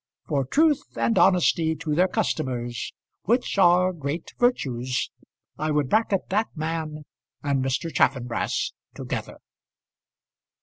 For 0.27 0.45
truth 0.45 0.81
and 0.97 1.15
honesty 1.19 1.75
to 1.75 1.93
their 1.93 2.07
customers 2.07 2.91
which 3.25 3.59
are 3.59 3.93
great 3.93 4.33
virtues 4.39 5.11
I 5.59 5.69
would 5.69 5.89
bracket 5.89 6.29
that 6.29 6.47
man 6.55 7.03
and 7.43 7.63
Mr. 7.63 7.93
Chaffanbrass 7.93 8.71
together. 8.95 9.37